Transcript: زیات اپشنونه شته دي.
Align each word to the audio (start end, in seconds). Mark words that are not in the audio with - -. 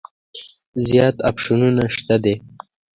زیات 0.87 1.15
اپشنونه 1.29 1.83
شته 1.95 2.15
دي. 2.23 2.35